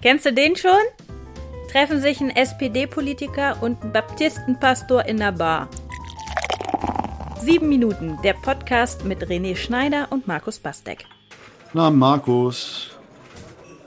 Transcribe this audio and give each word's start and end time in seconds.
Kennst 0.00 0.26
du 0.26 0.32
den 0.32 0.54
schon? 0.54 0.70
Treffen 1.72 2.00
sich 2.00 2.20
ein 2.20 2.30
SPD-Politiker 2.30 3.60
und 3.60 3.82
ein 3.82 3.92
Baptistenpastor 3.92 5.04
in 5.06 5.16
der 5.16 5.32
Bar. 5.32 5.68
Sieben 7.40 7.68
Minuten, 7.68 8.16
der 8.22 8.34
Podcast 8.34 9.04
mit 9.04 9.26
René 9.26 9.56
Schneider 9.56 10.06
und 10.10 10.28
Markus 10.28 10.60
Bastek. 10.60 11.04
Na, 11.72 11.90
Markus. 11.90 12.96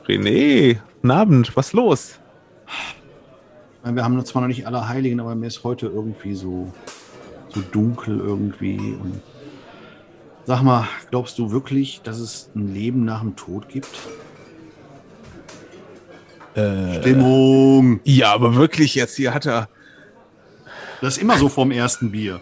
René, 0.05 0.79
guten 0.95 1.11
Abend, 1.11 1.55
was 1.55 1.71
los? 1.71 2.19
Wir 3.85 4.03
haben 4.03 4.25
zwar 4.25 4.41
noch 4.41 4.49
nicht 4.49 4.67
alle 4.67 4.89
Heiligen, 4.89 5.21
aber 5.21 5.33
mir 5.35 5.47
ist 5.47 5.63
heute 5.63 5.87
irgendwie 5.87 6.35
so, 6.35 6.73
so 7.47 7.61
dunkel 7.71 8.19
irgendwie. 8.19 8.97
Und 9.01 9.21
sag 10.45 10.61
mal, 10.61 10.89
glaubst 11.09 11.39
du 11.39 11.51
wirklich, 11.51 12.01
dass 12.01 12.19
es 12.19 12.49
ein 12.53 12.73
Leben 12.73 13.05
nach 13.05 13.21
dem 13.21 13.37
Tod 13.37 13.69
gibt? 13.69 13.97
Äh, 16.55 16.99
Stimmung. 16.99 17.99
Ja, 18.03 18.33
aber 18.33 18.55
wirklich 18.55 18.95
jetzt 18.95 19.15
hier 19.15 19.33
hat 19.33 19.45
er 19.45 19.69
Das 20.99 21.15
ist 21.15 21.21
immer 21.21 21.37
so 21.37 21.49
vom 21.49 21.71
ersten 21.71 22.11
Bier. 22.11 22.41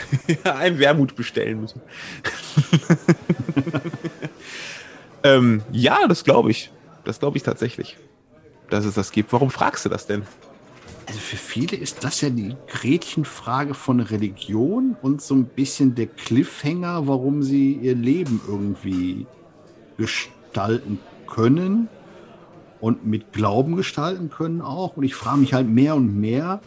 ein 0.44 0.78
Wermut 0.78 1.14
bestellen 1.16 1.60
müssen. 1.60 1.80
ähm, 5.22 5.62
ja, 5.72 6.06
das 6.08 6.24
glaube 6.24 6.50
ich. 6.50 6.70
Das 7.04 7.18
glaube 7.18 7.36
ich 7.36 7.42
tatsächlich, 7.42 7.96
dass 8.68 8.84
es 8.84 8.94
das 8.94 9.10
gibt. 9.10 9.32
Warum 9.32 9.50
fragst 9.50 9.84
du 9.84 9.88
das 9.88 10.06
denn? 10.06 10.22
Also 11.06 11.18
für 11.18 11.36
viele 11.36 11.76
ist 11.76 12.04
das 12.04 12.20
ja 12.20 12.30
die 12.30 12.56
Gretchenfrage 12.68 13.74
von 13.74 14.00
Religion 14.00 14.96
und 15.02 15.20
so 15.20 15.34
ein 15.34 15.46
bisschen 15.46 15.94
der 15.94 16.06
Cliffhanger, 16.06 17.06
warum 17.08 17.42
sie 17.42 17.72
ihr 17.72 17.96
Leben 17.96 18.40
irgendwie 18.46 19.26
gestalten 19.96 21.00
können 21.26 21.88
und 22.80 23.06
mit 23.06 23.32
Glauben 23.32 23.76
gestalten 23.76 24.30
können 24.30 24.60
auch. 24.60 24.96
Und 24.96 25.04
ich 25.04 25.14
frage 25.14 25.38
mich 25.38 25.54
halt 25.54 25.68
mehr 25.68 25.94
und 25.94 26.18
mehr, 26.18 26.60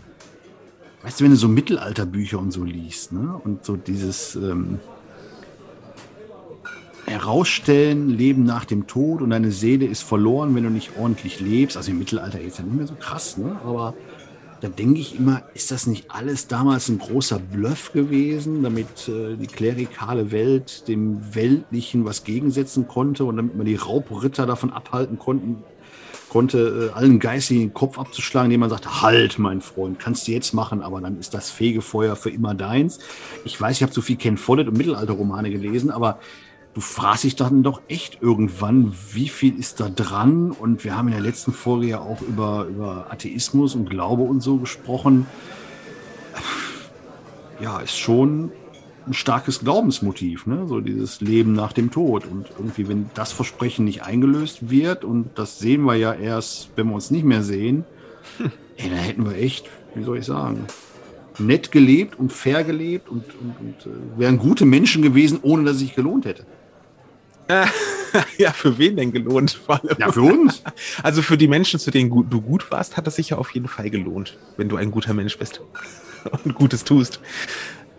weißt 1.04 1.20
du, 1.20 1.24
wenn 1.26 1.32
du 1.32 1.38
so 1.38 1.48
Mittelalterbücher 1.48 2.40
und 2.40 2.52
so 2.52 2.64
liest, 2.64 3.12
ne? 3.12 3.40
Und 3.44 3.66
so 3.66 3.76
dieses 3.76 4.36
ähm, 4.36 4.80
Herausstellen, 7.06 8.10
Leben 8.10 8.44
nach 8.44 8.66
dem 8.66 8.88
Tod 8.88 9.22
und 9.22 9.32
deine 9.32 9.52
Seele 9.52 9.86
ist 9.86 10.04
verloren, 10.04 10.56
wenn 10.56 10.64
du 10.64 10.70
nicht 10.70 10.92
ordentlich 10.98 11.40
lebst. 11.40 11.76
Also 11.76 11.92
im 11.92 12.00
Mittelalter 12.00 12.42
jetzt 12.42 12.60
ja 12.60 12.64
nicht 12.64 12.78
mehr 12.78 12.88
so 12.88 12.96
krass, 12.96 13.38
ne? 13.38 13.58
Aber 13.64 13.94
da 14.62 14.70
denke 14.70 15.02
ich 15.02 15.20
immer, 15.20 15.44
ist 15.54 15.72
das 15.72 15.88
nicht 15.88 16.10
alles 16.10 16.48
damals 16.48 16.88
ein 16.88 16.98
großer 16.98 17.38
Bluff 17.38 17.92
gewesen, 17.92 18.64
damit 18.64 19.10
äh, 19.10 19.36
die 19.36 19.48
klerikale 19.48 20.32
Welt 20.32 20.88
dem 20.88 21.36
Weltlichen 21.36 22.06
was 22.06 22.24
gegensetzen 22.24 22.88
konnte 22.88 23.26
und 23.26 23.36
damit 23.36 23.58
man 23.58 23.66
die 23.66 23.76
Raubritter 23.76 24.46
davon 24.46 24.72
abhalten 24.72 25.20
konnten, 25.20 25.64
konnte, 26.34 26.90
äh, 26.92 26.98
allen 26.98 27.20
Geistigen 27.20 27.62
den 27.62 27.74
Kopf 27.76 28.00
abzuschlagen, 28.00 28.46
indem 28.46 28.62
man 28.62 28.72
sagte, 28.72 29.04
halt, 29.04 29.38
mein 29.38 29.62
Freund, 29.62 30.00
kannst 30.00 30.28
du 30.28 30.32
jetzt 30.32 30.52
machen, 30.52 30.82
aber 30.82 31.00
dann 31.00 31.20
ist 31.20 31.36
das 31.36 31.52
Fegefeuer 31.52 32.16
für 32.16 32.32
immer 32.32 32.56
deins. 32.56 32.98
Ich 33.46 33.62
weiß, 33.62 33.76
ich 33.78 33.84
habe 33.84 33.94
so 33.94 34.02
viel 34.02 34.16
Ken 34.16 34.38
Follett 34.38 34.68
und 34.68 34.76
Mittelalterromane 34.76 35.52
gelesen, 35.52 35.92
aber 35.92 36.18
du 36.74 36.82
fragst 36.82 37.24
dich 37.24 37.36
dann 37.36 37.62
doch 37.62 37.82
echt 37.88 38.18
irgendwann, 38.20 38.96
wie 39.12 39.30
viel 39.30 39.60
ist 39.60 39.80
da 39.80 39.90
dran? 39.90 40.50
Und 40.50 40.84
wir 40.84 40.98
haben 40.98 41.08
in 41.08 41.14
der 41.14 41.22
letzten 41.22 41.54
Folge 41.54 41.86
ja 41.86 42.00
auch 42.00 42.22
über, 42.22 42.66
über 42.66 43.12
Atheismus 43.12 43.76
und 43.76 43.92
Glaube 43.92 44.24
und 44.24 44.42
so 44.42 44.58
gesprochen. 44.58 45.28
Ja, 47.62 47.80
ist 47.80 48.00
schon 48.00 48.52
ein 49.08 49.14
starkes 49.14 49.60
Glaubensmotiv, 49.60 50.46
ne? 50.46 50.66
so 50.68 50.80
dieses 50.80 51.22
Leben 51.22 51.54
nach 51.54 51.74
dem 51.74 51.92
Tod. 51.92 52.26
Und 52.26 52.48
irgendwie, 52.58 52.88
wenn 52.88 53.10
das 53.14 53.32
Versprechen 53.32 53.86
nicht 53.86 54.04
eingelöst 54.04 54.70
wird, 54.70 55.04
und 55.04 55.30
das 55.36 55.60
sehen 55.60 55.84
wir 55.84 55.96
ja 55.96 56.14
erst, 56.14 56.70
wenn 56.76 56.88
wir 56.88 56.96
uns 56.96 57.12
nicht 57.12 57.26
mehr 57.26 57.44
sehen, 57.44 57.86
ey, 58.78 58.90
da 58.90 58.96
hätten 58.96 59.26
wir 59.26 59.38
echt, 59.38 59.70
wie 59.96 60.04
soll 60.04 60.18
ich 60.18 60.26
sagen, 60.26 60.66
nett 61.40 61.72
gelebt 61.72 62.18
und 62.20 62.32
fair 62.32 62.64
gelebt 62.64 63.10
und, 63.10 63.24
und, 63.36 63.56
und 63.60 63.92
äh, 63.92 64.20
wären 64.20 64.38
gute 64.38 64.66
Menschen 64.66 65.02
gewesen, 65.02 65.40
ohne 65.42 65.64
dass 65.64 65.74
es 65.76 65.80
sich 65.80 65.96
gelohnt 65.96 66.26
hätte. 66.26 66.46
ja, 68.38 68.52
für 68.52 68.78
wen 68.78 68.96
denn 68.96 69.12
gelohnt? 69.12 69.60
Ja, 70.00 70.12
für 70.12 70.22
uns. 70.22 70.64
Also 71.04 71.22
für 71.22 71.38
die 71.38 71.48
Menschen, 71.48 71.80
zu 71.80 71.92
denen 71.92 72.10
du 72.30 72.42
gut 72.42 72.72
warst, 72.72 72.98
hat 72.98 73.08
es 73.08 73.16
sich 73.16 73.30
ja 73.30 73.38
auf 73.38 73.54
jeden 73.54 73.68
Fall 73.68 73.90
gelohnt, 73.90 74.38
wenn 74.58 74.70
du 74.70 74.78
ein 74.78 74.92
guter 74.92 75.14
Mensch 75.14 75.38
bist 75.38 75.62
und 76.46 76.56
Gutes 76.56 76.84
tust. 76.84 77.20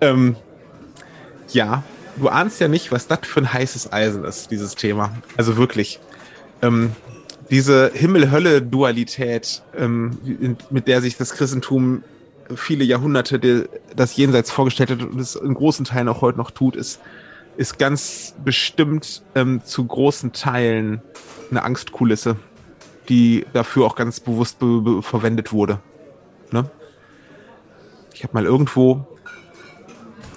Ähm, 0.00 0.36
ja, 1.54 1.82
du 2.16 2.28
ahnst 2.28 2.60
ja 2.60 2.68
nicht, 2.68 2.92
was 2.92 3.06
das 3.06 3.20
für 3.22 3.40
ein 3.40 3.52
heißes 3.52 3.92
Eisen 3.92 4.24
ist, 4.24 4.50
dieses 4.50 4.74
Thema. 4.74 5.12
Also 5.36 5.56
wirklich. 5.56 6.00
Ähm, 6.62 6.92
diese 7.50 7.90
Himmel-Hölle-Dualität, 7.94 9.62
ähm, 9.76 10.56
mit 10.70 10.88
der 10.88 11.00
sich 11.02 11.16
das 11.16 11.32
Christentum 11.32 12.02
viele 12.54 12.84
Jahrhunderte 12.84 13.38
de- 13.38 13.68
das 13.94 14.16
Jenseits 14.16 14.50
vorgestellt 14.50 14.90
hat 14.90 15.02
und 15.02 15.18
es 15.20 15.34
in 15.34 15.54
großen 15.54 15.84
Teilen 15.84 16.08
auch 16.08 16.20
heute 16.20 16.38
noch 16.38 16.50
tut, 16.50 16.76
ist, 16.76 17.00
ist 17.56 17.78
ganz 17.78 18.34
bestimmt 18.44 19.22
ähm, 19.34 19.62
zu 19.64 19.84
großen 19.84 20.32
Teilen 20.32 21.02
eine 21.50 21.62
Angstkulisse, 21.62 22.36
die 23.08 23.46
dafür 23.52 23.84
auch 23.86 23.96
ganz 23.96 24.20
bewusst 24.20 24.58
be 24.58 24.80
be 24.80 25.02
verwendet 25.02 25.52
wurde. 25.52 25.78
Ne? 26.50 26.68
Ich 28.14 28.22
habe 28.24 28.34
mal 28.34 28.44
irgendwo, 28.44 29.06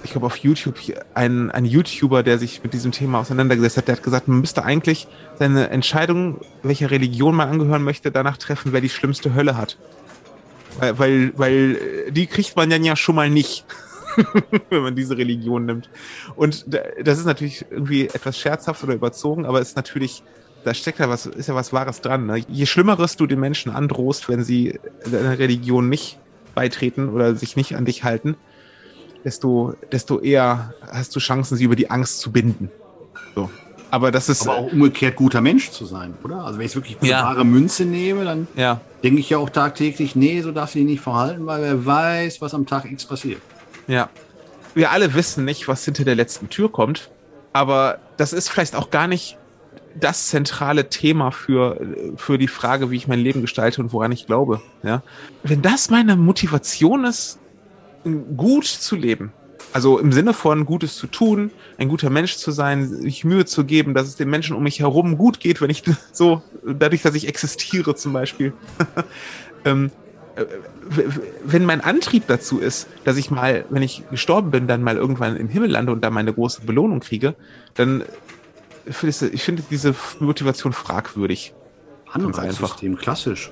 ich 0.08 0.12
glaube 0.14 0.26
auf 0.26 0.38
YouTube, 0.38 0.76
einen, 1.14 1.52
einen 1.52 1.66
YouTuber, 1.66 2.24
der 2.24 2.40
sich 2.40 2.64
mit 2.64 2.74
diesem 2.74 2.92
Thema 2.92 3.20
auseinandergesetzt 3.20 3.78
hat, 3.78 3.88
der 3.88 3.98
hat 3.98 4.04
gesagt, 4.04 4.28
man 4.28 4.40
müsste 4.40 4.64
eigentlich 4.64 5.08
seine 5.38 5.70
Entscheidung, 5.70 6.40
welcher 6.64 6.90
Religion 6.92 7.36
man 7.36 7.50
angehören 7.50 7.84
möchte, 7.84 8.10
danach 8.12 8.38
treffen, 8.38 8.72
wer 8.74 8.82
die 8.82 8.90
schlimmste 8.90 9.34
Hölle 9.36 9.58
hat. 9.58 9.78
Weil, 10.80 10.98
weil, 11.00 11.34
weil 11.38 11.80
äh, 12.08 12.12
die 12.12 12.28
kriegt 12.28 12.56
man 12.56 12.70
dann 12.70 12.84
ja 12.84 12.96
schon 12.96 13.16
mal 13.16 13.30
nicht, 13.30 13.66
wenn 14.70 14.82
man 14.82 14.96
diese 14.96 15.18
Religion 15.18 15.66
nimmt. 15.66 15.90
Und 16.36 16.66
da- 16.74 16.80
das 17.04 17.20
ist 17.20 17.26
natürlich 17.26 17.66
irgendwie 17.70 18.08
etwas 18.08 18.38
scherzhaft 18.40 18.84
oder 18.84 18.94
überzogen, 18.94 19.46
aber 19.46 19.60
ist 19.60 19.76
natürlich, 19.76 20.24
da 20.64 20.74
steckt 20.74 21.00
ja 21.00 21.10
was, 21.10 21.26
ist 21.26 21.48
ja 21.50 21.56
was 21.56 21.74
Wahres 21.74 22.02
dran. 22.02 22.28
Ne? 22.28 22.44
Je 22.48 22.66
Schlimmeres 22.66 23.18
du 23.18 23.28
den 23.28 23.40
Menschen 23.40 23.72
androhst, 23.72 24.30
wenn 24.30 24.44
sie 24.44 24.80
deiner 25.12 25.38
Religion 25.38 25.90
nicht 25.90 26.18
beitreten 26.56 27.10
oder 27.10 27.36
sich 27.36 27.56
nicht 27.56 27.76
an 27.76 27.86
dich 27.86 28.04
halten, 28.04 28.36
desto, 29.28 29.74
desto 29.92 30.22
eher 30.22 30.74
hast 30.90 31.14
du 31.14 31.20
Chancen, 31.20 31.58
sie 31.58 31.66
über 31.66 31.76
die 31.76 31.92
Angst 31.92 32.22
zu 32.22 32.32
binden. 32.32 32.72
So. 33.36 33.50
Aber 33.92 34.10
das 34.10 34.30
ist, 34.30 34.44
Aber 34.44 34.58
auch 34.58 34.72
umgekehrt 34.72 35.18
guter 35.18 35.42
Mensch 35.42 35.70
zu 35.72 35.86
sein, 35.86 36.14
oder? 36.24 36.46
Also 36.46 36.60
wenn 36.60 36.66
ich 36.66 36.76
wirklich 36.76 36.96
für 36.96 37.06
Ja. 37.06 37.24
wahre 37.24 37.44
Münze 37.44 37.84
nehme, 37.84 38.24
dann 38.24 38.48
ja, 38.56 38.80
denke 39.04 39.20
ich 39.20 39.30
ja 39.30 39.38
auch 39.38 39.50
tagtäglich, 39.50 40.16
nee, 40.16 40.42
so 40.42 40.54
darfst 40.54 40.76
du 40.76 40.80
dich 40.80 40.88
nicht 40.88 41.02
verhalten, 41.02 41.46
weil 41.46 41.62
wer 41.62 41.86
weiß, 41.86 42.40
was 42.42 42.54
am 42.54 42.66
Tag 42.66 42.86
X 42.90 43.06
passiert. 43.06 43.42
Ja. 43.88 44.10
Wir 44.74 44.92
alle 44.92 45.14
wissen 45.14 45.44
nicht, 45.44 45.68
was 45.68 45.84
hinter 45.84 46.06
der 46.06 46.16
letzten 46.16 46.50
Tür 46.50 46.72
kommt, 46.72 47.10
aber 47.52 48.00
das 48.16 48.32
ist 48.32 48.48
vielleicht 48.50 48.76
auch 48.76 48.92
gar 48.92 49.08
nicht 49.10 49.38
das 50.00 50.28
zentrale 50.28 50.88
Thema 50.90 51.32
für, 51.32 51.82
für 52.16 52.38
die 52.38 52.48
Frage, 52.48 52.92
wie 52.92 52.96
ich 52.96 53.08
mein 53.10 53.20
Leben 53.20 53.42
gestalte 53.42 53.82
und 53.82 53.92
woran 53.92 54.12
ich 54.14 54.26
glaube. 54.26 54.62
Ja? 54.84 55.02
Wenn 55.44 55.62
das 55.62 55.90
meine 55.90 56.16
Motivation 56.16 57.04
ist, 57.04 57.40
gut 58.08 58.66
zu 58.66 58.96
leben, 58.96 59.32
also 59.74 60.00
im 60.00 60.12
Sinne 60.12 60.34
von 60.34 60.66
Gutes 60.66 60.96
zu 60.96 61.08
tun, 61.08 61.52
ein 61.78 61.90
guter 61.90 62.10
Mensch 62.10 62.38
zu 62.38 62.52
sein, 62.52 62.88
sich 62.88 63.24
Mühe 63.24 63.46
zu 63.46 63.66
geben, 63.66 63.94
dass 63.94 64.08
es 64.08 64.16
den 64.16 64.30
Menschen 64.30 64.56
um 64.56 64.64
mich 64.64 64.80
herum 64.80 65.18
gut 65.18 65.40
geht, 65.40 65.62
wenn 65.62 65.70
ich 65.70 65.84
so, 66.12 66.42
dadurch, 66.66 67.02
dass 67.02 67.16
ich 67.16 67.28
existiere 67.28 67.96
zum 67.96 68.14
Beispiel. 68.14 68.54
ähm, 69.66 69.92
äh, 70.36 70.46
wenn 71.44 71.66
mein 71.66 71.82
Antrieb 71.82 72.24
dazu 72.28 72.60
ist, 72.60 72.88
dass 73.04 73.18
ich 73.18 73.32
mal, 73.32 73.66
wenn 73.70 73.84
ich 73.84 74.04
gestorben 74.10 74.52
bin, 74.52 74.68
dann 74.68 74.84
mal 74.84 74.96
irgendwann 74.96 75.36
im 75.36 75.50
Himmel 75.50 75.72
lande 75.72 75.92
und 75.92 76.04
da 76.04 76.10
meine 76.10 76.34
große 76.34 76.62
Belohnung 76.62 77.00
kriege, 77.00 77.36
dann 77.74 78.04
finde 78.86 79.28
ich, 79.28 79.34
ich 79.34 79.44
finde 79.44 79.64
diese 79.70 79.94
Motivation 80.20 80.74
fragwürdig. 80.74 81.54
Anreizsystem, 82.12 82.98
klassisch. 82.98 83.52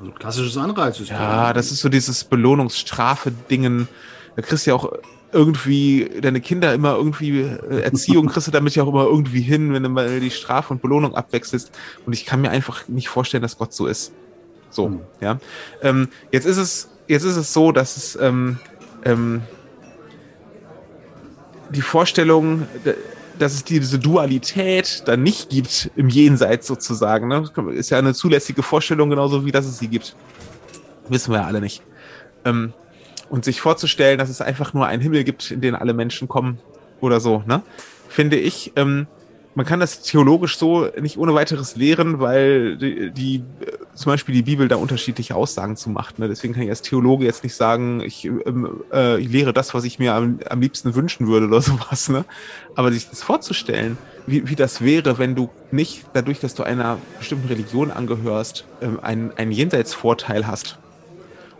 Also 0.00 0.12
klassisches 0.12 0.56
Anreizsystem. 0.56 1.16
Ja, 1.16 1.52
das 1.52 1.70
ist 1.70 1.80
so 1.80 1.88
dieses 1.88 2.24
Belohnungsstrafe-Dingen. 2.24 3.86
Da 4.36 4.42
kriegst 4.42 4.66
du 4.66 4.70
ja 4.70 4.74
auch 4.76 4.90
irgendwie 5.32 6.10
deine 6.20 6.40
Kinder 6.40 6.74
immer 6.74 6.96
irgendwie 6.96 7.40
äh, 7.42 7.82
Erziehung 7.82 8.26
kriegst 8.28 8.48
du 8.48 8.50
damit 8.50 8.74
ja 8.74 8.82
auch 8.82 8.88
immer 8.88 9.04
irgendwie 9.04 9.42
hin, 9.42 9.72
wenn 9.72 9.82
du 9.84 9.88
mal 9.88 10.18
die 10.18 10.30
Strafe 10.30 10.72
und 10.72 10.82
Belohnung 10.82 11.14
abwechselst. 11.14 11.70
Und 12.06 12.14
ich 12.14 12.24
kann 12.26 12.40
mir 12.40 12.50
einfach 12.50 12.88
nicht 12.88 13.08
vorstellen, 13.08 13.42
dass 13.42 13.56
Gott 13.58 13.72
so 13.72 13.86
ist. 13.86 14.12
So, 14.70 14.86
Hm. 14.86 15.00
ja. 15.20 15.38
Ähm, 15.82 16.08
jetzt 16.32 16.46
ist 16.46 16.56
es, 16.56 16.88
jetzt 17.06 17.22
ist 17.24 17.36
es 17.36 17.52
so, 17.52 17.70
dass 17.70 17.96
es 17.96 18.16
ähm, 18.20 18.58
ähm, 19.04 19.42
die 21.70 21.82
Vorstellung, 21.82 22.66
d- 22.84 22.94
dass 23.40 23.54
es 23.54 23.64
diese 23.64 23.98
Dualität 23.98 25.02
dann 25.06 25.22
nicht 25.22 25.50
gibt 25.50 25.90
im 25.96 26.08
Jenseits 26.08 26.66
sozusagen, 26.66 27.28
ne? 27.28 27.44
ist 27.72 27.90
ja 27.90 27.98
eine 27.98 28.14
zulässige 28.14 28.62
Vorstellung, 28.62 29.10
genauso 29.10 29.46
wie 29.46 29.52
dass 29.52 29.66
es 29.66 29.78
sie 29.78 29.88
gibt. 29.88 30.14
Wissen 31.08 31.32
wir 31.32 31.40
ja 31.40 31.46
alle 31.46 31.60
nicht. 31.60 31.82
Ähm, 32.44 32.72
und 33.30 33.44
sich 33.44 33.60
vorzustellen, 33.60 34.18
dass 34.18 34.28
es 34.28 34.40
einfach 34.40 34.74
nur 34.74 34.86
einen 34.86 35.02
Himmel 35.02 35.24
gibt, 35.24 35.50
in 35.50 35.60
den 35.60 35.74
alle 35.74 35.94
Menschen 35.94 36.28
kommen 36.28 36.58
oder 37.00 37.20
so, 37.20 37.42
ne? 37.46 37.62
Finde 38.08 38.36
ich, 38.36 38.72
ähm, 38.76 39.06
man 39.54 39.66
kann 39.66 39.80
das 39.80 40.02
theologisch 40.02 40.58
so 40.58 40.88
nicht 41.00 41.16
ohne 41.16 41.34
weiteres 41.34 41.76
lehren, 41.76 42.20
weil 42.20 42.76
die, 42.76 43.10
die 43.10 43.44
zum 43.94 44.12
Beispiel 44.12 44.34
die 44.34 44.42
Bibel 44.42 44.68
da 44.68 44.76
unterschiedliche 44.76 45.34
Aussagen 45.34 45.76
zu 45.76 45.90
macht. 45.90 46.18
Ne? 46.18 46.28
Deswegen 46.28 46.54
kann 46.54 46.62
ich 46.62 46.70
als 46.70 46.82
Theologe 46.82 47.24
jetzt 47.24 47.42
nicht 47.42 47.54
sagen, 47.54 48.00
ich, 48.00 48.24
ähm, 48.24 48.82
äh, 48.92 49.20
ich 49.20 49.28
lehre 49.28 49.52
das, 49.52 49.74
was 49.74 49.84
ich 49.84 49.98
mir 49.98 50.14
am, 50.14 50.40
am 50.48 50.60
liebsten 50.60 50.94
wünschen 50.94 51.26
würde 51.26 51.46
oder 51.46 51.60
sowas. 51.60 52.08
Ne? 52.08 52.24
Aber 52.74 52.92
sich 52.92 53.08
das 53.08 53.22
vorzustellen, 53.22 53.98
wie, 54.26 54.48
wie 54.48 54.56
das 54.56 54.80
wäre, 54.80 55.18
wenn 55.18 55.34
du 55.34 55.50
nicht 55.70 56.04
dadurch, 56.12 56.40
dass 56.40 56.54
du 56.54 56.62
einer 56.62 56.98
bestimmten 57.18 57.48
Religion 57.48 57.90
angehörst, 57.90 58.64
ähm, 58.80 59.00
einen, 59.02 59.32
einen 59.36 59.52
Jenseitsvorteil 59.52 60.46
hast. 60.46 60.78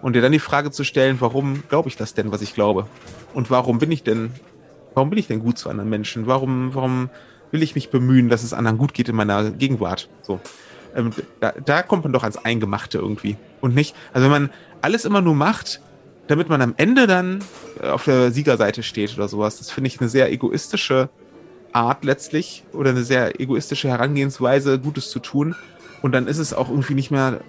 Und 0.02 0.14
dir 0.14 0.22
dann 0.22 0.32
die 0.32 0.38
Frage 0.38 0.70
zu 0.70 0.82
stellen, 0.84 1.16
warum 1.20 1.62
glaube 1.68 1.88
ich 1.88 1.96
das 1.96 2.14
denn, 2.14 2.32
was 2.32 2.40
ich 2.40 2.54
glaube? 2.54 2.86
Und 3.34 3.50
warum 3.50 3.78
bin 3.78 3.92
ich 3.92 4.02
denn, 4.02 4.32
warum 4.94 5.10
bin 5.10 5.18
ich 5.18 5.26
denn 5.26 5.40
gut 5.40 5.58
zu 5.58 5.68
anderen 5.68 5.90
Menschen? 5.90 6.26
Warum, 6.26 6.74
warum 6.74 7.10
will 7.50 7.62
ich 7.62 7.74
mich 7.74 7.90
bemühen, 7.90 8.28
dass 8.28 8.42
es 8.42 8.52
anderen 8.52 8.78
gut 8.78 8.94
geht 8.94 9.08
in 9.08 9.16
meiner 9.16 9.50
Gegenwart. 9.50 10.08
So. 10.22 10.40
Ähm, 10.94 11.10
da, 11.40 11.52
da 11.52 11.82
kommt 11.82 12.04
man 12.04 12.12
doch 12.12 12.22
ans 12.22 12.36
Eingemachte 12.36 12.98
irgendwie. 12.98 13.36
Und 13.60 13.74
nicht, 13.74 13.94
also 14.12 14.24
wenn 14.24 14.30
man 14.30 14.50
alles 14.82 15.04
immer 15.04 15.20
nur 15.20 15.34
macht, 15.34 15.80
damit 16.26 16.48
man 16.48 16.62
am 16.62 16.74
Ende 16.76 17.06
dann 17.06 17.40
äh, 17.82 17.88
auf 17.88 18.04
der 18.04 18.30
Siegerseite 18.30 18.82
steht 18.82 19.14
oder 19.16 19.28
sowas, 19.28 19.58
das 19.58 19.70
finde 19.70 19.88
ich 19.88 20.00
eine 20.00 20.08
sehr 20.08 20.30
egoistische 20.32 21.08
Art 21.72 22.04
letztlich 22.04 22.64
oder 22.72 22.90
eine 22.90 23.04
sehr 23.04 23.40
egoistische 23.40 23.88
Herangehensweise, 23.88 24.78
Gutes 24.78 25.10
zu 25.10 25.18
tun. 25.18 25.54
Und 26.02 26.12
dann 26.12 26.26
ist 26.26 26.38
es 26.38 26.54
auch 26.54 26.68
irgendwie 26.68 26.94
nicht 26.94 27.10
mehr 27.10 27.40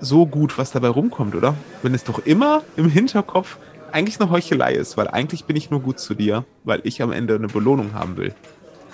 so 0.00 0.26
gut, 0.26 0.58
was 0.58 0.72
dabei 0.72 0.88
rumkommt, 0.88 1.34
oder? 1.34 1.54
Wenn 1.82 1.94
es 1.94 2.04
doch 2.04 2.24
immer 2.24 2.62
im 2.76 2.88
Hinterkopf 2.88 3.58
eigentlich 3.92 4.20
eine 4.20 4.30
Heuchelei 4.30 4.74
ist, 4.74 4.96
weil 4.96 5.08
eigentlich 5.08 5.44
bin 5.44 5.56
ich 5.56 5.70
nur 5.70 5.80
gut 5.80 5.98
zu 5.98 6.14
dir, 6.14 6.44
weil 6.64 6.80
ich 6.84 7.02
am 7.02 7.12
Ende 7.12 7.34
eine 7.34 7.48
Belohnung 7.48 7.92
haben 7.92 8.16
will. 8.16 8.34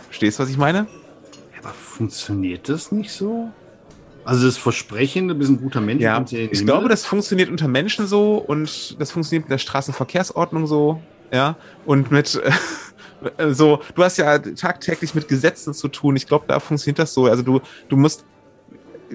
Verstehst 0.07 0.39
du, 0.39 0.43
was 0.43 0.51
ich 0.51 0.59
meine? 0.59 0.87
Aber 1.61 1.71
funktioniert 1.71 2.69
das 2.69 2.93
nicht 2.93 3.13
so? 3.13 3.51
Also 4.29 4.45
das 4.45 4.59
Versprechen, 4.59 5.29
du 5.29 5.35
bist 5.35 5.51
ein 5.51 5.59
guter 5.59 5.81
Mensch. 5.81 6.03
Ja, 6.03 6.23
ich 6.31 6.67
glaube, 6.67 6.91
das 6.91 7.07
funktioniert 7.07 7.49
unter 7.49 7.67
Menschen 7.67 8.07
so 8.07 8.35
und 8.35 9.01
das 9.01 9.11
funktioniert 9.11 9.45
mit 9.45 9.51
der 9.51 9.57
Straßenverkehrsordnung 9.57 10.67
so, 10.67 11.01
ja, 11.33 11.57
und 11.87 12.11
mit 12.11 12.39
äh, 13.39 13.55
so, 13.55 13.81
du 13.95 14.05
hast 14.05 14.19
ja 14.19 14.39
tagtäglich 14.39 15.15
mit 15.15 15.29
Gesetzen 15.29 15.73
zu 15.73 15.89
tun. 15.89 16.15
Ich 16.15 16.27
glaube, 16.27 16.45
da 16.47 16.61
funktioniert 16.61 16.99
das 16.99 17.15
so. 17.15 17.25
Also 17.25 17.43
du, 17.43 17.63
du 17.89 17.97
musst, 17.97 18.27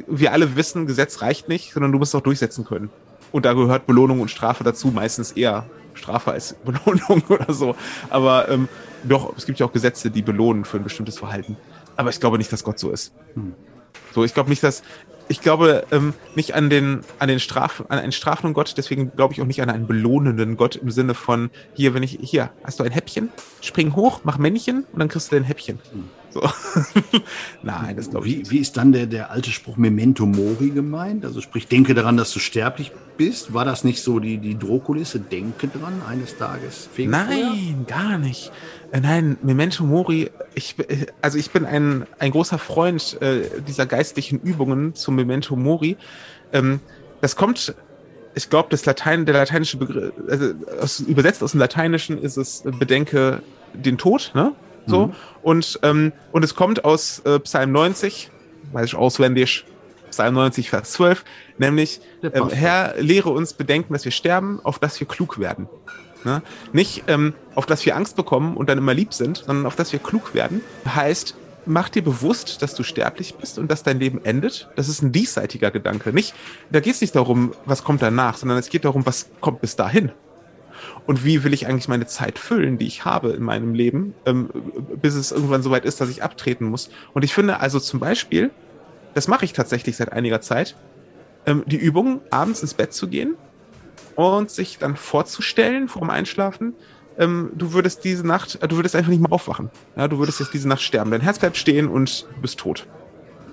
wir 0.08 0.32
alle 0.32 0.56
wissen, 0.56 0.88
Gesetz 0.88 1.22
reicht 1.22 1.48
nicht, 1.48 1.74
sondern 1.74 1.92
du 1.92 2.00
musst 2.00 2.16
auch 2.16 2.22
durchsetzen 2.22 2.66
können. 2.66 2.90
Und 3.32 3.46
da 3.46 3.54
gehört 3.54 3.86
Belohnung 3.86 4.20
und 4.20 4.32
Strafe 4.32 4.64
dazu, 4.64 4.88
meistens 4.88 5.34
eher 5.34 5.68
Strafe 5.94 6.32
als 6.32 6.56
Belohnung 6.66 7.22
oder 7.30 7.54
so. 7.54 7.76
Aber 8.10 8.50
ähm, 8.50 8.68
doch, 9.04 9.38
es 9.38 9.46
gibt 9.46 9.60
ja 9.60 9.68
auch 9.68 9.74
Gesetze, 9.74 10.10
die 10.10 10.24
belohnen 10.24 10.66
für 10.66 10.78
ein 10.78 10.84
bestimmtes 10.84 11.20
Verhalten. 11.20 11.56
Aber 11.98 12.10
ich 12.10 12.20
glaube 12.20 12.40
nicht, 12.40 12.52
dass 12.52 12.64
Gott 12.64 12.80
so 12.80 12.90
ist. 12.90 13.14
Hm. 13.36 13.54
So, 14.14 14.24
ich 14.24 14.34
glaube 14.34 14.50
nicht, 14.50 14.64
dass 14.64 14.84
ich 15.30 15.42
glaube 15.42 15.86
ähm, 15.92 16.14
nicht 16.36 16.54
an 16.54 16.70
den 16.70 17.02
an 17.20 17.28
den 17.28 17.40
Straf 17.40 17.84
an 17.90 18.00
einen 18.00 18.12
strafenden 18.12 18.54
Gott, 18.54 18.76
deswegen 18.78 19.12
glaube 19.16 19.34
ich 19.34 19.42
auch 19.42 19.46
nicht 19.46 19.62
an 19.62 19.70
einen 19.70 19.88
belohnenden 19.88 20.58
Gott 20.58 20.76
im 20.76 20.92
Sinne 20.92 21.14
von 21.14 21.50
hier, 21.74 21.94
wenn 21.94 22.04
ich 22.04 22.20
hier 22.22 22.52
hast 22.64 22.80
du 22.80 22.84
ein 22.84 22.92
Häppchen, 22.92 23.30
spring 23.62 23.96
hoch, 23.96 24.22
mach 24.24 24.38
Männchen 24.38 24.86
und 24.92 25.00
dann 25.00 25.08
kriegst 25.08 25.32
du 25.32 25.36
dein 25.36 25.46
Häppchen. 25.46 25.80
Hm. 25.92 26.10
So. 26.34 26.42
Nein, 27.64 27.96
das 27.96 28.10
glaube 28.10 28.28
ich. 28.28 28.34
Wie, 28.34 28.38
nicht. 28.40 28.52
wie 28.52 28.58
ist 28.58 28.78
dann 28.78 28.92
der, 28.92 29.06
der 29.06 29.30
alte 29.32 29.52
Spruch 29.52 29.78
Memento 29.78 30.26
Mori 30.26 30.72
gemeint? 30.72 31.26
Also 31.26 31.42
sprich, 31.42 31.68
denke 31.68 31.94
daran, 31.94 32.18
dass 32.18 32.32
du 32.34 32.40
sterblich 32.40 32.92
bist. 33.18 33.54
War 33.54 33.66
das 33.66 33.84
nicht 33.84 34.02
so 34.02 34.20
die, 34.20 34.38
die 34.38 34.58
Drohkulisse? 34.58 35.20
Denke 35.20 35.68
dran, 35.68 36.02
eines 36.10 36.38
Tages. 36.38 36.90
Nein, 36.98 37.86
gar 37.88 38.18
nicht. 38.18 38.52
Äh, 38.92 39.02
nein, 39.02 39.38
Memento 39.44 39.84
Mori, 39.84 40.32
ich, 40.56 40.76
also 41.22 41.38
ich 41.38 41.52
bin 41.52 41.66
ein, 41.66 42.06
ein 42.18 42.32
großer 42.32 42.58
Freund 42.58 43.22
äh, 43.22 43.62
dieser 43.68 43.86
geistlichen 43.86 44.40
Übungen 44.40 44.96
zum 44.96 45.16
Memento 45.16 45.56
Mori. 45.56 45.98
Ähm, 46.52 46.80
das 47.22 47.36
kommt 47.36 47.76
ich 48.36 48.50
glaube, 48.50 48.70
das 48.72 48.86
Latein, 48.86 49.26
der 49.26 49.36
lateinische 49.36 49.78
Begriff, 49.78 50.12
also 50.28 50.54
aus, 50.82 51.00
übersetzt 51.02 51.44
aus 51.44 51.52
dem 51.52 51.60
Lateinischen 51.60 52.18
ist 52.18 52.38
es 52.38 52.64
bedenke 52.80 53.44
den 53.74 53.98
Tod, 53.98 54.32
ne? 54.34 54.54
So. 54.86 55.08
Mhm. 55.08 55.14
Und, 55.42 55.80
ähm, 55.84 56.12
und 56.32 56.44
es 56.44 56.56
kommt 56.56 56.86
aus 56.86 57.20
äh, 57.20 57.40
Psalm 57.40 57.72
90, 57.72 58.30
weiß 58.72 58.86
ich 58.86 58.96
auswendig, 58.96 59.66
Psalm 60.10 60.36
90, 60.36 60.70
Vers 60.70 60.92
12, 60.92 61.26
nämlich, 61.58 62.00
ähm, 62.22 62.50
Herr, 62.50 62.96
lehre 63.00 63.30
uns 63.30 63.54
bedenken, 63.54 63.94
dass 63.94 64.06
wir 64.06 64.12
sterben, 64.12 64.60
auf 64.64 64.80
dass 64.80 65.00
wir 65.00 65.08
klug 65.08 65.40
werden. 65.40 65.68
Ne? 66.24 66.42
Nicht, 66.72 67.04
ähm, 67.08 67.34
auf 67.56 67.66
dass 67.66 67.86
wir 67.86 67.96
Angst 67.96 68.16
bekommen 68.16 68.56
und 68.56 68.70
dann 68.70 68.78
immer 68.78 68.94
lieb 68.94 69.14
sind, 69.14 69.38
sondern 69.38 69.66
auf 69.66 69.76
dass 69.76 69.92
wir 69.92 70.00
klug 70.00 70.34
werden. 70.34 70.62
Heißt, 70.86 71.36
mach 71.66 71.90
dir 71.90 72.04
bewusst, 72.04 72.62
dass 72.62 72.76
du 72.76 72.84
sterblich 72.84 73.36
bist 73.36 73.58
und 73.58 73.70
dass 73.72 73.84
dein 73.84 74.00
Leben 74.00 74.24
endet. 74.24 74.70
Das 74.76 74.88
ist 74.88 75.02
ein 75.02 75.12
diesseitiger 75.12 75.72
Gedanke. 75.72 76.14
Nicht, 76.14 76.36
da 76.72 76.80
geht 76.80 76.96
es 76.96 77.02
nicht 77.02 77.16
darum, 77.16 77.54
was 77.66 77.84
kommt 77.84 78.02
danach, 78.02 78.38
sondern 78.38 78.58
es 78.58 78.70
geht 78.70 78.86
darum, 78.86 79.06
was 79.06 79.30
kommt 79.42 79.62
bis 79.62 79.76
dahin 79.76 80.12
und 81.06 81.26
wie 81.26 81.44
will 81.44 81.54
ich 81.54 81.68
eigentlich 81.68 81.88
meine 81.88 82.08
Zeit 82.08 82.40
füllen, 82.40 82.78
die 82.78 82.88
ich 82.88 83.06
habe 83.06 83.32
in 83.32 83.44
meinem 83.44 83.74
Leben, 83.74 84.14
ähm, 84.26 84.50
bis 85.02 85.16
es 85.16 85.32
irgendwann 85.32 85.62
soweit 85.62 85.86
ist, 85.86 86.02
dass 86.02 86.10
ich 86.10 86.24
abtreten 86.24 86.66
muss. 86.66 86.90
Und 87.14 87.24
ich 87.24 87.34
finde 87.34 87.60
also 87.60 87.80
zum 87.80 88.00
Beispiel, 88.00 88.52
das 89.14 89.28
mache 89.28 89.46
ich 89.46 89.54
tatsächlich 89.54 89.98
seit 89.98 90.12
einiger 90.12 90.42
Zeit, 90.42 90.76
ähm, 91.46 91.64
die 91.66 91.78
Übung, 91.78 92.22
abends 92.30 92.62
ins 92.62 92.74
Bett 92.74 92.94
zu 92.94 93.08
gehen 93.08 93.36
und 94.16 94.50
sich 94.50 94.78
dann 94.78 94.96
vorzustellen 94.96 95.88
vor 95.88 96.02
dem 96.02 96.10
Einschlafen, 96.10 96.74
ähm, 97.18 97.52
du 97.54 97.74
würdest 97.74 98.04
diese 98.04 98.26
Nacht, 98.26 98.60
äh, 98.62 98.68
du 98.68 98.76
würdest 98.78 98.96
einfach 98.96 99.12
nicht 99.12 99.22
mehr 99.22 99.32
aufwachen. 99.32 99.70
Ja, 99.96 100.08
du 100.08 100.20
würdest 100.20 100.40
jetzt 100.40 100.54
diese 100.54 100.68
Nacht 100.68 100.82
sterben. 100.82 101.12
Dein 101.12 101.22
Herz 101.22 101.40
bleibt 101.40 101.58
stehen 101.58 101.88
und 101.88 102.28
du 102.36 102.42
bist 102.42 102.60
tot. 102.60 102.88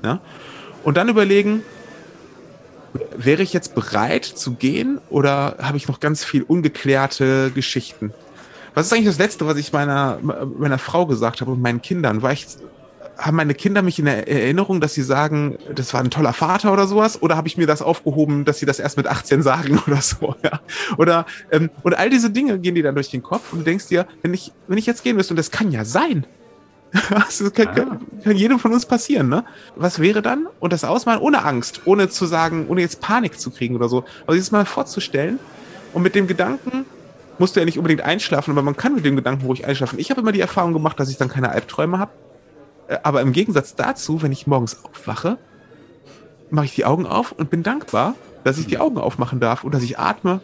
Ja? 0.02 0.20
Und 0.82 0.96
dann 0.96 1.08
überlegen, 1.08 1.62
wäre 3.24 3.42
ich 3.42 3.52
jetzt 3.52 3.74
bereit 3.74 4.24
zu 4.24 4.52
gehen 4.52 5.00
oder 5.10 5.56
habe 5.60 5.76
ich 5.76 5.88
noch 5.88 6.00
ganz 6.00 6.24
viel 6.24 6.42
ungeklärte 6.42 7.50
Geschichten? 7.54 8.12
Was 8.74 8.86
ist 8.86 8.92
eigentlich 8.92 9.06
das 9.06 9.18
Letzte, 9.18 9.46
was 9.46 9.56
ich 9.56 9.72
meiner, 9.72 10.18
meiner 10.22 10.78
Frau 10.78 11.06
gesagt 11.06 11.40
habe 11.40 11.50
und 11.52 11.60
meinen 11.60 11.82
Kindern? 11.82 12.22
War 12.22 12.32
ich, 12.32 12.46
haben 13.18 13.36
meine 13.36 13.54
Kinder 13.54 13.82
mich 13.82 13.98
in 13.98 14.04
der 14.04 14.28
Erinnerung, 14.28 14.80
dass 14.80 14.94
sie 14.94 15.02
sagen, 15.02 15.58
das 15.74 15.92
war 15.92 16.00
ein 16.00 16.10
toller 16.10 16.32
Vater 16.32 16.72
oder 16.72 16.86
sowas? 16.86 17.20
Oder 17.20 17.36
habe 17.36 17.48
ich 17.48 17.56
mir 17.56 17.66
das 17.66 17.82
aufgehoben, 17.82 18.44
dass 18.44 18.58
sie 18.58 18.66
das 18.66 18.78
erst 18.78 18.96
mit 18.96 19.06
18 19.06 19.42
sagen 19.42 19.80
oder 19.86 20.00
so? 20.00 20.36
Ja? 20.42 20.60
Oder, 20.96 21.26
ähm, 21.50 21.70
und 21.82 21.94
all 21.94 22.10
diese 22.10 22.30
Dinge 22.30 22.58
gehen 22.58 22.74
dir 22.74 22.84
dann 22.84 22.94
durch 22.94 23.10
den 23.10 23.22
Kopf 23.22 23.52
und 23.52 23.60
du 23.60 23.64
denkst 23.64 23.88
dir, 23.88 24.06
wenn 24.22 24.32
ich, 24.32 24.52
wenn 24.68 24.78
ich 24.78 24.86
jetzt 24.86 25.02
gehen 25.02 25.16
müsste, 25.16 25.34
und 25.34 25.38
das 25.38 25.50
kann 25.50 25.72
ja 25.72 25.84
sein, 25.84 26.26
das 27.10 27.38
kann, 27.54 27.74
kann, 27.74 28.00
kann, 28.24 28.36
jedem 28.36 28.58
von 28.58 28.72
uns 28.72 28.84
passieren, 28.84 29.28
ne? 29.28 29.44
Was 29.76 30.00
wäre 30.00 30.22
dann? 30.22 30.48
Und 30.58 30.72
das 30.72 30.84
ausmalen 30.84 31.20
ohne 31.20 31.44
Angst, 31.44 31.82
ohne 31.84 32.08
zu 32.08 32.26
sagen, 32.26 32.66
ohne 32.68 32.80
jetzt 32.80 33.00
Panik 33.00 33.38
zu 33.38 33.50
kriegen 33.50 33.76
oder 33.76 33.88
so. 33.88 34.04
Aber 34.24 34.34
dieses 34.34 34.50
mal 34.50 34.64
vorzustellen 34.64 35.38
und 35.92 36.02
mit 36.02 36.14
dem 36.14 36.26
Gedanken, 36.26 36.84
musst 37.40 37.56
du 37.56 37.60
ja 37.60 37.66
nicht 37.66 37.78
unbedingt 37.78 38.02
einschlafen, 38.02 38.50
aber 38.50 38.62
man 38.62 38.76
kann 38.76 38.94
mit 38.94 39.04
dem 39.04 39.16
Gedanken 39.16 39.46
ruhig 39.46 39.66
einschlafen. 39.66 39.98
Ich 39.98 40.10
habe 40.10 40.20
immer 40.20 40.32
die 40.32 40.40
Erfahrung 40.40 40.72
gemacht, 40.72 41.00
dass 41.00 41.08
ich 41.08 41.16
dann 41.16 41.28
keine 41.28 41.48
Albträume 41.50 41.98
habe. 41.98 42.12
Äh, 42.86 42.98
aber 43.02 43.22
im 43.22 43.32
Gegensatz 43.32 43.74
dazu, 43.74 44.22
wenn 44.22 44.30
ich 44.30 44.46
morgens 44.46 44.84
aufwache, 44.84 45.38
mache 46.50 46.66
ich 46.66 46.74
die 46.74 46.84
Augen 46.84 47.06
auf 47.06 47.32
und 47.32 47.50
bin 47.50 47.62
dankbar, 47.62 48.14
dass 48.44 48.58
ich 48.58 48.66
die 48.66 48.78
Augen 48.78 48.98
aufmachen 48.98 49.40
darf 49.40 49.64
und 49.64 49.72
dass 49.72 49.82
ich 49.82 49.98
atme. 49.98 50.40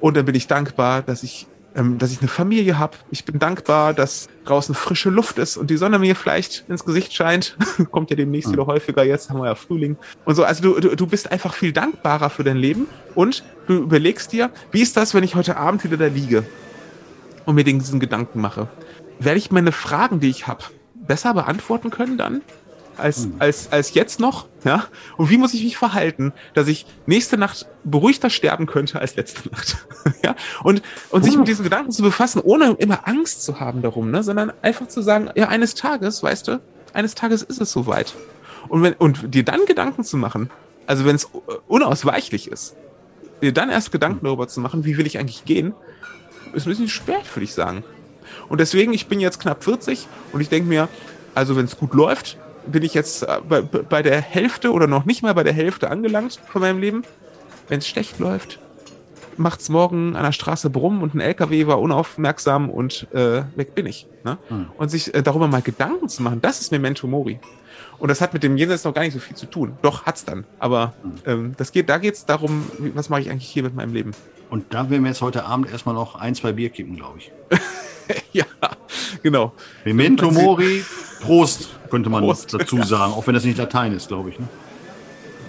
Und 0.00 0.16
dann 0.16 0.24
bin 0.24 0.34
ich 0.34 0.46
dankbar, 0.46 1.02
dass 1.02 1.22
ich 1.22 1.46
ähm, 1.74 1.98
dass 1.98 2.12
ich 2.12 2.20
eine 2.20 2.28
Familie 2.28 2.78
habe. 2.78 2.96
Ich 3.10 3.24
bin 3.24 3.38
dankbar, 3.38 3.94
dass 3.94 4.28
draußen 4.44 4.74
frische 4.74 5.10
Luft 5.10 5.38
ist 5.38 5.56
und 5.56 5.70
die 5.70 5.76
Sonne 5.76 5.98
mir 5.98 6.14
vielleicht 6.16 6.64
ins 6.68 6.84
Gesicht 6.84 7.14
scheint. 7.14 7.56
Kommt 7.90 8.10
ja 8.10 8.16
demnächst 8.16 8.48
mhm. 8.48 8.54
wieder 8.54 8.66
häufiger, 8.66 9.04
jetzt 9.04 9.30
haben 9.30 9.38
wir 9.40 9.46
ja 9.46 9.54
Frühling. 9.54 9.96
Und 10.24 10.34
so, 10.34 10.44
also 10.44 10.62
du, 10.62 10.80
du, 10.80 10.96
du 10.96 11.06
bist 11.06 11.30
einfach 11.30 11.54
viel 11.54 11.72
dankbarer 11.72 12.30
für 12.30 12.44
dein 12.44 12.56
Leben 12.56 12.86
und 13.14 13.42
du 13.66 13.74
überlegst 13.74 14.32
dir, 14.32 14.50
wie 14.70 14.82
ist 14.82 14.96
das, 14.96 15.14
wenn 15.14 15.24
ich 15.24 15.34
heute 15.34 15.56
Abend 15.56 15.84
wieder 15.84 15.96
da 15.96 16.06
liege 16.06 16.44
und 17.46 17.54
mir 17.54 17.64
diesen 17.64 18.00
Gedanken 18.00 18.40
mache? 18.40 18.68
Werde 19.18 19.38
ich 19.38 19.50
meine 19.50 19.72
Fragen, 19.72 20.20
die 20.20 20.30
ich 20.30 20.46
habe, 20.46 20.64
besser 20.94 21.34
beantworten 21.34 21.90
können 21.90 22.18
dann? 22.18 22.42
Als, 22.96 23.28
als, 23.38 23.72
als 23.72 23.94
jetzt 23.94 24.20
noch, 24.20 24.46
ja? 24.64 24.84
Und 25.16 25.30
wie 25.30 25.36
muss 25.36 25.54
ich 25.54 25.64
mich 25.64 25.76
verhalten, 25.76 26.32
dass 26.54 26.68
ich 26.68 26.86
nächste 27.06 27.36
Nacht 27.36 27.66
beruhigter 27.84 28.30
sterben 28.30 28.66
könnte 28.66 29.00
als 29.00 29.16
letzte 29.16 29.48
Nacht, 29.50 29.86
ja? 30.24 30.34
Und, 30.62 30.82
und 31.10 31.24
sich 31.24 31.36
mit 31.36 31.48
diesen 31.48 31.64
Gedanken 31.64 31.92
zu 31.92 32.02
befassen, 32.02 32.40
ohne 32.40 32.72
immer 32.78 33.06
Angst 33.08 33.44
zu 33.44 33.60
haben 33.60 33.82
darum, 33.82 34.10
ne? 34.10 34.22
Sondern 34.22 34.52
einfach 34.62 34.88
zu 34.88 35.02
sagen, 35.02 35.30
ja, 35.34 35.48
eines 35.48 35.74
Tages, 35.74 36.22
weißt 36.22 36.48
du, 36.48 36.60
eines 36.92 37.14
Tages 37.14 37.42
ist 37.42 37.60
es 37.60 37.72
soweit. 37.72 38.14
Und 38.68 38.82
wenn, 38.82 38.94
und 38.94 39.34
dir 39.34 39.44
dann 39.44 39.64
Gedanken 39.66 40.04
zu 40.04 40.16
machen, 40.16 40.50
also 40.86 41.04
wenn 41.04 41.16
es 41.16 41.28
unausweichlich 41.68 42.50
ist, 42.50 42.76
dir 43.40 43.52
dann 43.52 43.70
erst 43.70 43.92
Gedanken 43.92 44.24
darüber 44.24 44.48
zu 44.48 44.60
machen, 44.60 44.84
wie 44.84 44.96
will 44.96 45.06
ich 45.06 45.18
eigentlich 45.18 45.44
gehen, 45.44 45.74
ist 46.52 46.66
ein 46.66 46.70
bisschen 46.70 46.88
spät, 46.88 47.24
würde 47.34 47.44
ich 47.44 47.54
sagen. 47.54 47.84
Und 48.48 48.60
deswegen, 48.60 48.92
ich 48.92 49.06
bin 49.06 49.20
jetzt 49.20 49.40
knapp 49.40 49.64
40 49.64 50.06
und 50.32 50.40
ich 50.40 50.48
denke 50.48 50.68
mir, 50.68 50.88
also 51.34 51.56
wenn 51.56 51.64
es 51.64 51.76
gut 51.76 51.94
läuft, 51.94 52.38
bin 52.66 52.82
ich 52.82 52.94
jetzt 52.94 53.22
äh, 53.22 53.40
bei, 53.48 53.60
bei 53.62 54.02
der 54.02 54.20
Hälfte 54.20 54.72
oder 54.72 54.86
noch 54.86 55.04
nicht 55.04 55.22
mal 55.22 55.34
bei 55.34 55.44
der 55.44 55.52
Hälfte 55.52 55.90
angelangt 55.90 56.40
von 56.46 56.60
meinem 56.60 56.78
Leben. 56.78 57.02
Wenn 57.68 57.78
es 57.78 57.88
schlecht 57.88 58.18
läuft, 58.18 58.58
macht's 59.36 59.68
morgen 59.68 60.16
an 60.16 60.24
der 60.24 60.32
Straße 60.32 60.70
brummen 60.70 61.02
und 61.02 61.14
ein 61.14 61.20
LKW 61.20 61.66
war 61.66 61.80
unaufmerksam 61.80 62.70
und 62.70 63.06
äh, 63.12 63.42
weg 63.56 63.74
bin 63.74 63.86
ich. 63.86 64.06
Ne? 64.24 64.38
Mhm. 64.50 64.66
Und 64.76 64.90
sich 64.90 65.14
äh, 65.14 65.22
darüber 65.22 65.48
mal 65.48 65.62
Gedanken 65.62 66.08
zu 66.08 66.22
machen, 66.22 66.40
das 66.40 66.60
ist 66.60 66.72
Memento 66.72 67.06
Mori. 67.06 67.40
Und 67.98 68.08
das 68.08 68.20
hat 68.20 68.34
mit 68.34 68.42
dem 68.42 68.56
Jenseits 68.56 68.84
noch 68.84 68.94
gar 68.94 69.02
nicht 69.02 69.12
so 69.12 69.20
viel 69.20 69.36
zu 69.36 69.46
tun. 69.46 69.78
Doch, 69.80 70.06
hat's 70.06 70.24
dann. 70.24 70.44
Aber 70.58 70.92
mhm. 71.02 71.12
ähm, 71.26 71.54
das 71.56 71.72
geht, 71.72 71.88
da 71.88 71.98
geht's 71.98 72.26
darum, 72.26 72.64
was 72.94 73.08
mache 73.08 73.20
ich 73.20 73.30
eigentlich 73.30 73.48
hier 73.48 73.62
mit 73.62 73.74
meinem 73.74 73.94
Leben? 73.94 74.12
Und 74.50 74.74
da 74.74 74.90
werden 74.90 75.02
wir 75.02 75.08
jetzt 75.08 75.22
heute 75.22 75.44
Abend 75.44 75.70
erstmal 75.70 75.94
noch 75.94 76.16
ein, 76.16 76.34
zwei 76.34 76.52
Bier 76.52 76.68
kippen, 76.70 76.96
glaube 76.96 77.18
ich. 77.18 77.32
ja, 78.32 78.44
genau. 79.22 79.52
Memento 79.84 80.30
Mori, 80.30 80.84
Prost, 81.20 81.68
könnte 81.90 82.10
man 82.10 82.24
Prost. 82.24 82.54
dazu 82.54 82.82
sagen, 82.82 83.12
auch 83.12 83.26
wenn 83.26 83.34
das 83.34 83.44
nicht 83.44 83.58
Latein 83.58 83.92
ist, 83.92 84.08
glaube 84.08 84.30
ich. 84.30 84.38
Ne? 84.38 84.48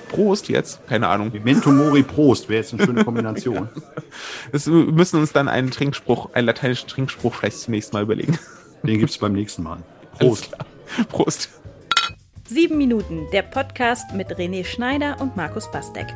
Prost 0.10 0.48
jetzt? 0.50 0.86
Keine 0.88 1.08
Ahnung. 1.08 1.32
Memento 1.32 1.72
Mori 1.72 2.03
Prost 2.03 2.48
wäre 2.50 2.62
jetzt 2.62 2.74
eine 2.74 2.86
schöne 2.86 3.03
Kombination. 3.03 3.70
wir 4.51 4.74
müssen 4.74 5.20
uns 5.20 5.34
dann 5.34 5.48
einen 5.48 5.72
Trinkspruch, 5.72 6.34
einen 6.34 6.48
lateinischen 6.48 6.88
Trinkspruch 6.88 7.34
vielleicht 7.34 7.60
zunächst 7.60 7.93
mal 7.93 8.03
überlegen. 8.03 8.38
Den 8.84 9.00
gibt 9.00 9.12
es 9.12 9.17
beim 9.17 9.34
nächsten 9.34 9.63
Mal. 9.63 9.79
Prost. 10.20 10.51
Prost. 11.10 11.50
Sieben 12.48 12.77
Minuten, 12.77 13.25
der 13.32 13.41
Podcast 13.41 14.13
mit 14.13 14.27
René 14.38 14.63
Schneider 14.63 15.20
und 15.20 15.36
Markus 15.36 15.72
Bastek. 15.72 16.08